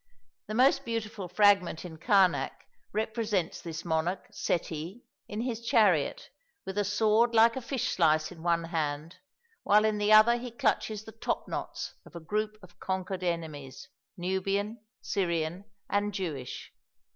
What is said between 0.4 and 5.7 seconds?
The most beautiful fragment in Karnak represents this monarch, Seti, in his